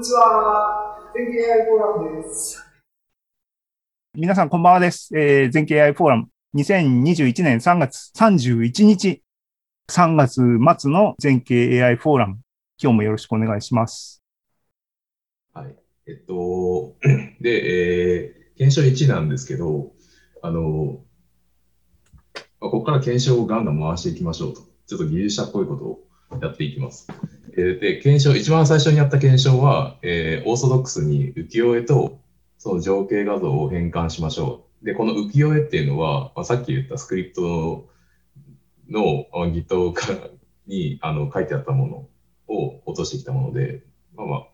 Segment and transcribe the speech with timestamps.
[0.00, 0.98] にちは。
[1.14, 2.64] 全景 AI フォーラムです。
[4.14, 5.10] 皆さん、こんばんはです。
[5.14, 9.22] えー、全景 AI フォーラム、2021年3月31日、
[9.90, 10.40] 3月
[10.80, 12.38] 末の全景 AI フォーラム、
[12.82, 14.22] 今日もよろしくお願いします。
[15.52, 15.76] はい。
[16.06, 16.96] えっと、
[17.42, 19.92] で、えー、検証1なんですけど、
[20.40, 21.02] あの、
[22.58, 24.62] ここから検証をガンガン回していきましょうと。
[24.86, 27.06] ちょっと技術者っぽいことをやっていきます。
[27.56, 32.20] え、で、検証、一番最初にやった検証は、えー、オーソドックスに浮世絵と
[32.58, 34.84] その情景画像を変換しましょう。
[34.84, 37.88] で、この浮世絵っていうのは、まあ、さっき言ったスクリプト
[38.90, 40.30] の Git
[40.66, 41.86] にあの書いてあったも
[42.48, 43.82] のを落としてきたもので、
[44.14, 44.46] まあまあ、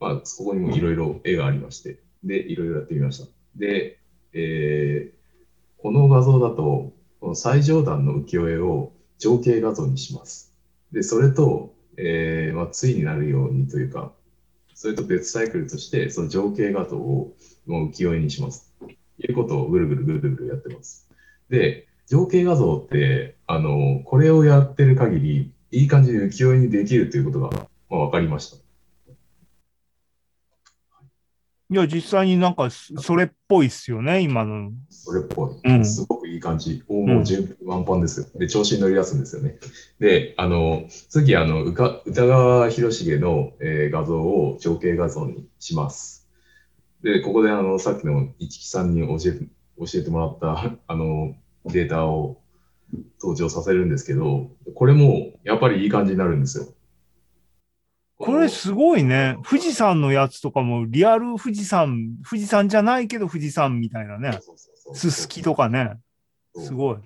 [0.00, 3.30] まあ、そこにもいろいろ絵がありまして、で、いろいろやってみました。
[3.56, 3.98] で、
[4.34, 10.54] えー、この画像だと、この最上段の浮世絵を情景画像にします。
[10.92, 14.12] で、それと、えー、まあ、対になるようにというか、
[14.74, 17.34] それと別サイクルとして、その情景画像を
[17.66, 18.72] もう浮世絵にします。
[19.28, 21.08] いうことをぐるぐるぐるぐるやってます。
[21.48, 27.50] で、情景画像って、あの、これをやってる限り、いい感じで浮世絵にできるということが、
[27.88, 28.56] まあ、分かりました。
[31.72, 34.72] いや、実際になんかそれっぽいっすよね、今の。
[34.90, 35.70] それっぽい。
[35.70, 36.84] うん、すごくいい感じ。
[36.86, 38.26] おもう十分ワンパンですよ。
[38.34, 39.56] で、調子に乗り出すんですよね。
[39.98, 46.28] で、あの、次、あの、歌川広重の、えー、画像を情景画像にします。
[47.02, 49.46] で、ここで、あの、さっきの市木さんに教えて、
[49.78, 51.34] 教えてもらった、 あの、
[51.64, 52.36] データを
[53.18, 56.66] 登場させるんですけど、これも、やっぱりいい感じになるんですよ。
[58.22, 59.36] これすごいね。
[59.44, 64.38] 富士山のやつとかもリアル富士山、富士山じゃないけど富士山みたいなね。
[64.94, 65.98] すすきとかね。
[66.56, 66.96] すごい。
[66.96, 66.98] い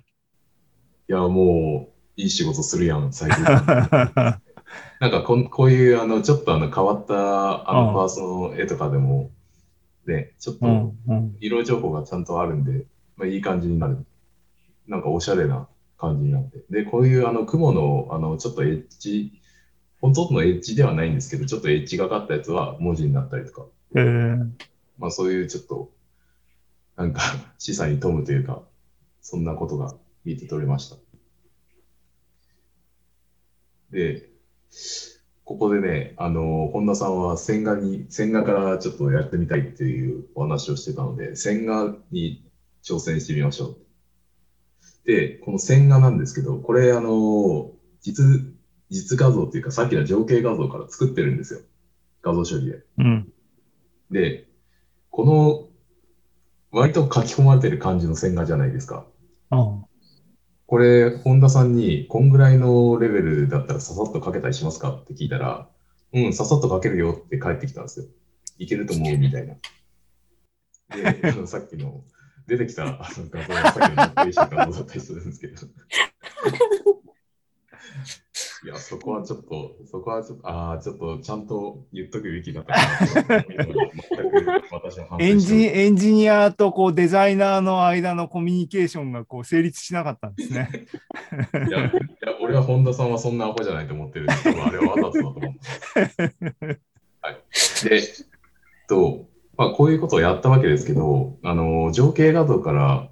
[1.07, 3.43] や、もう、いい仕事するやん、最近。
[4.99, 9.31] なんかここういうあのちょっとあの変わったあのパーソの絵とかでも、
[10.05, 10.93] ね、ちょっと
[11.39, 14.05] 色情報がちゃんとあるんで、まあ、いい感じになる。
[14.87, 15.67] なんかおしゃれな
[15.97, 16.63] 感じになって。
[16.69, 19.39] で、こういうあの雲のあのちょっとエッジ
[20.01, 23.65] 本当のエッジではないんですけど、ちょっとエッジがかったやつは文字になったりとか、
[23.95, 24.51] えー、
[24.97, 25.91] まあそういうちょっと、
[26.95, 27.21] なんか
[27.57, 28.63] 示唆に富むというか、
[29.21, 30.97] そんなことが見て取れました。
[33.91, 34.29] で、
[35.45, 42.45] ここでね、あの、本田さんは線画に、線画からちょっとやってみたいっていうお話をしてたので、線画に
[42.83, 43.77] 挑戦してみましょう。
[45.05, 47.71] で、この線画なんですけど、これ、あの、
[48.01, 48.56] 実、
[48.89, 51.59] 実画像っていうか、さっきの情景画像から作ってるんですよ。
[52.21, 52.83] 画像処理で。
[52.97, 53.27] うん、
[54.11, 54.47] で、
[55.09, 55.67] この、
[56.71, 59.05] 割と書き込まれてる感じの線画じゃないですか。
[59.51, 59.85] うん、
[60.65, 65.69] これ、本田さんに、こんぐらいのレベルだったらささっと書けたりしますかって聞いたら、
[66.13, 68.05] うん、ささっと書けるよって返ってきたんですよ。
[68.57, 69.55] いけると思うみたいな。
[70.89, 72.03] で、さっきの
[72.47, 75.67] 出てきたあの画像はさっきのノッペーション画像だったりするんですけど。
[78.67, 82.81] いや、そこはちょっと、そこはちょっと、ああ、ちょっとちゃんと言っとくべきだったか
[83.29, 83.45] な
[85.23, 90.67] エンジエンジニアとこうデザイナーの間のコミュニケーションがこう成立しなかったんですね。
[91.65, 91.91] いや、いや
[92.41, 95.41] 俺は本田さんはそんなアホじゃないと思ってるんですけど、あれはわざとだと思う。
[97.21, 97.37] はい、
[97.89, 98.01] で、
[98.89, 103.07] と、まあ、こういうことをやったわけですけど、あの、情景画像から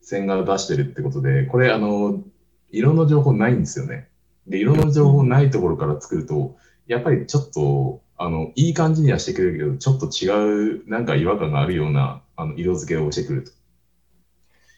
[0.00, 2.24] 線画を出してるってことで、これ、あの、
[2.72, 4.09] 色の情報ないんですよね。
[4.50, 6.56] で、色の情報ないところから作ると、
[6.88, 13.44] やっぱりちょっと、あの、いい感じにはしてくれるけど、ちょっと違う、なんか違和感があるような、あの、色付けをしてくる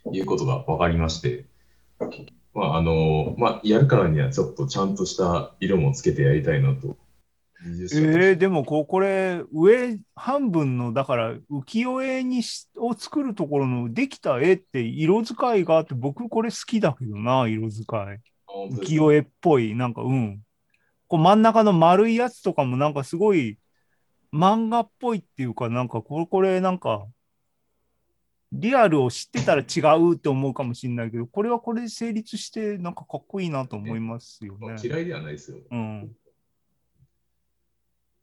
[0.04, 1.46] ということが分かりまして、
[2.54, 6.98] まあ、あの、まあ、やるからにはちょっとちゃんとした色もつけてやりたいなと。
[7.64, 18.20] えー、でもここれ上半分のだから浮世絵にしを作るところのできた絵って色使いがあって僕これ好きだけどな色使い。
[18.68, 20.42] 浮世絵っぽい、なんか、うん。
[21.08, 23.58] こう真ん中の丸いやつとかもなんかすごい
[24.32, 27.06] 漫画っぽいっていうか、なんかこれ、これなんか、
[28.50, 34.76] リアルを知ってたら違うって思うかもしれないけど、これはこれで成立して、なんかかっこいいなと思いますよね。
[34.82, 35.58] 嫌いではないですよ。
[35.70, 36.16] うん。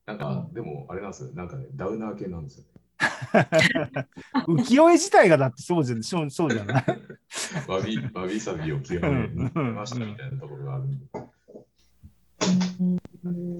[0.06, 1.33] なんか、でもあれなんですよ。
[1.33, 2.78] なんかね、ダウナー系なんですよね。
[4.48, 6.86] 浮世絵自体がだってそうじゃそうそうじゃない？
[7.69, 9.28] わびわびさびを極め
[9.72, 11.06] ましたみたいなところがあるんで。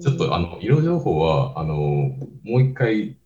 [0.00, 1.74] ちょっとあの色情報はあの
[2.44, 3.16] もう一回、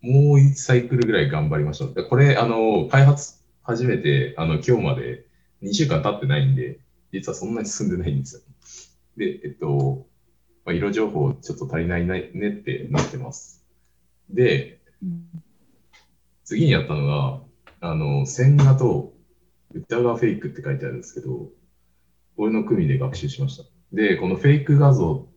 [0.00, 1.94] もう一サイクルぐらい頑張りましょう。
[2.08, 5.26] これ、あの開発始めてあの今日まで
[5.62, 6.78] 2週間経ってないんで、
[7.12, 8.42] 実はそんなに進んでないんですよ。
[9.16, 10.06] で、えっと、
[10.64, 13.64] まあ、色情報ちょっと足りないねってなってます。
[14.30, 14.78] で、
[16.52, 17.40] 次にやったのが、
[17.80, 19.14] あの、線画と
[19.72, 21.48] 歌がフェイクって書いてあるんですけど、
[22.36, 23.64] これの組で学習しました。
[23.90, 25.28] で、このフェイク画像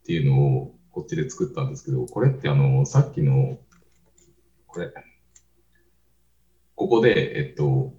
[0.00, 3.58] っていうのをこっちで作ったんですけど、これってあの、さっきの、
[4.66, 4.94] これ、
[6.74, 7.92] ここで、えっと、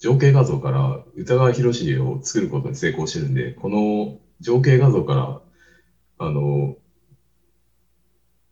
[0.00, 5.42] 情景画像から歌川広重を作ることに成功してるんで、この情景画像から、
[6.26, 6.76] あの、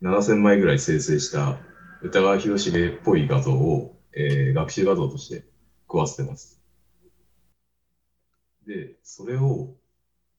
[0.02, 1.60] 7000枚ぐらい生成した
[2.04, 5.46] 歌川広重っぽい画像を、えー学習画像として
[5.88, 6.60] 食わせてます。
[8.66, 9.70] で、それを、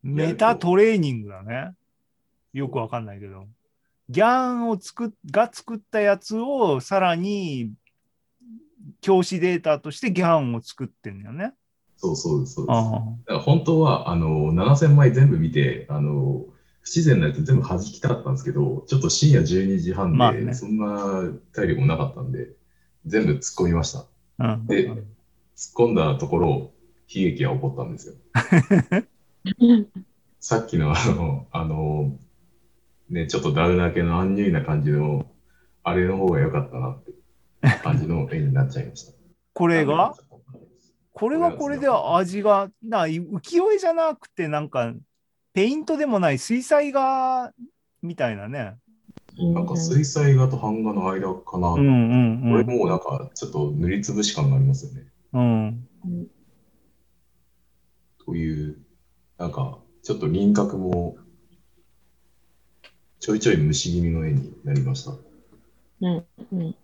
[0.03, 1.73] メタトレーニングだね。
[2.53, 3.47] よくわかんないけど。
[4.09, 7.73] ギャンを作っが作ったやつをさらに
[9.01, 11.55] 教師データとしてギャンを作ってんだよね。
[11.97, 12.77] そうそうです、そうです。
[12.77, 16.45] あだから本当は、あの、7000枚全部見て、あの、
[16.85, 22.49] 不自然なやつ全部弾きたかったんですけど、ちょっと深夜12時半で、まあねそんな体力もなかったんで、
[23.07, 24.05] 全部突っ込みました。
[24.37, 24.53] あ。
[24.53, 24.67] うん。
[24.67, 25.03] で、突っ
[25.75, 26.47] 込んだところ、
[27.07, 28.13] 悲劇が起こったんですよ。
[30.39, 32.19] さっきのあの、あの、
[33.09, 35.25] ね、ちょっとダウナー系のアンニュイな感じの、
[35.83, 37.13] あれの方が良かったなって
[37.81, 39.13] 感じの絵になっちゃいました。
[39.53, 40.13] これが？
[41.13, 44.93] これはこれで味が、な浮世絵じゃなくて、なんか、
[45.55, 47.53] ペイントでもない水彩画
[48.01, 48.75] みたいなね。
[49.37, 51.69] なんか水彩画と版画の間かな。
[51.69, 52.77] うんうんこれうん。
[52.77, 55.07] もうなんかちょっと塗りつぶし感がありますよね。
[55.33, 55.87] うん。
[58.25, 58.77] という、
[59.37, 61.15] なんかちょっと輪郭も
[63.21, 65.11] ちょいちょい虫気味の絵になりました。
[66.01, 66.75] うんうん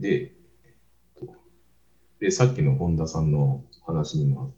[0.00, 0.32] で、
[2.18, 4.50] で、さっきの本田さんの話にもあっ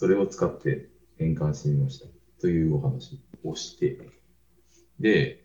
[0.00, 0.88] それを使って
[1.18, 2.06] 変換してみました
[2.40, 3.98] というお話をして、
[4.98, 5.44] で、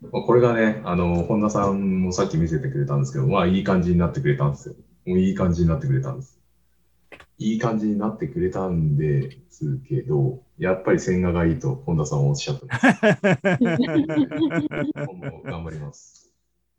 [0.00, 4.76] まあ、これがね、あの、本田さんもさっき見せてくれたんですけど、まあいい感じになってくれたんですよ。
[5.06, 6.38] もういい感じになってくれたんです。
[7.38, 12.86] いい感じになってくれたんですけど、やっぱり線画がいいと本田さんはおっしゃってます。
[13.58, 16.19] 今後頑張ります。